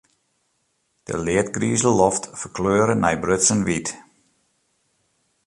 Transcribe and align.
De 1.09 1.15
leadgrize 1.25 1.91
loft 1.99 2.23
ferkleure 2.39 2.95
nei 3.01 3.15
brutsen 3.23 3.61
wyt. 3.67 3.87